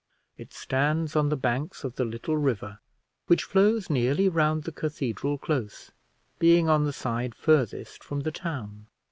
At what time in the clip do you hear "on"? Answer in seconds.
1.15-1.29, 6.67-6.85